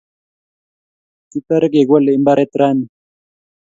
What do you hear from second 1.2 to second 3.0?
Kitare kegole imbaret raini